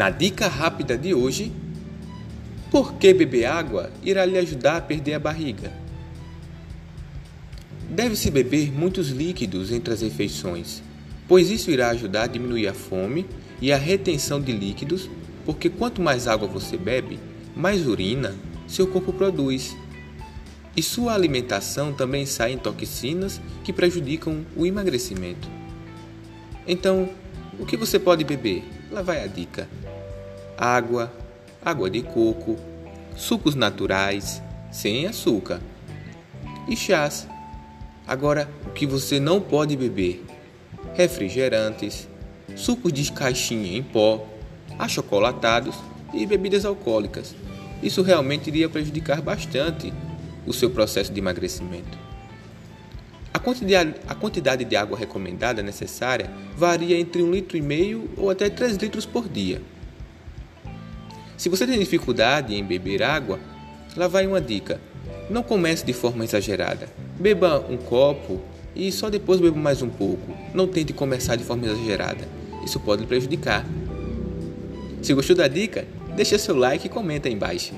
[0.00, 1.52] Na dica rápida de hoje,
[2.70, 5.70] por que beber água irá lhe ajudar a perder a barriga?
[7.86, 10.82] Deve-se beber muitos líquidos entre as refeições,
[11.28, 13.26] pois isso irá ajudar a diminuir a fome
[13.60, 15.10] e a retenção de líquidos,
[15.44, 17.20] porque quanto mais água você bebe,
[17.54, 18.34] mais urina
[18.66, 19.76] seu corpo produz.
[20.74, 25.46] E sua alimentação também sai em toxinas que prejudicam o emagrecimento.
[26.66, 27.10] Então,
[27.58, 28.64] o que você pode beber?
[28.90, 29.68] Lá vai a dica:
[30.60, 31.10] água,
[31.64, 32.54] água de coco,
[33.16, 35.58] sucos naturais, sem açúcar
[36.68, 37.26] e chás.
[38.06, 40.22] Agora, o que você não pode beber?
[40.94, 42.06] Refrigerantes,
[42.54, 44.26] sucos de caixinha em pó,
[44.78, 45.76] achocolatados
[46.12, 47.34] e bebidas alcoólicas.
[47.82, 49.90] Isso realmente iria prejudicar bastante
[50.46, 51.98] o seu processo de emagrecimento.
[53.32, 58.28] A quantidade, a quantidade de água recomendada necessária varia entre 1,5 litro e meio ou
[58.28, 59.62] até 3 litros por dia.
[61.40, 63.40] Se você tem dificuldade em beber água,
[63.96, 64.78] lá vai uma dica.
[65.30, 66.86] Não comece de forma exagerada.
[67.18, 68.42] Beba um copo
[68.76, 70.36] e só depois beba mais um pouco.
[70.52, 72.28] Não tente começar de forma exagerada.
[72.62, 73.64] Isso pode lhe prejudicar.
[75.00, 77.72] Se gostou da dica, deixa seu like e comenta aí embaixo.